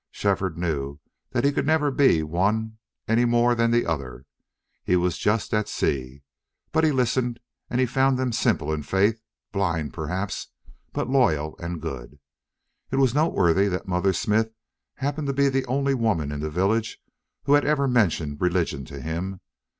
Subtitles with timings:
[0.09, 0.99] Shefford knew
[1.29, 4.25] that he could never be one any more than the other.
[4.83, 6.23] He was just at sea.
[6.71, 7.39] But he listened,
[7.69, 10.47] and he found them simple in faith, blind, perhaps,
[10.91, 12.17] but loyal and good.
[12.89, 14.51] It was noteworthy that Mother Smith
[14.95, 16.97] happened to be the only woman in the village
[17.43, 19.39] who had ever mentioned religion to him.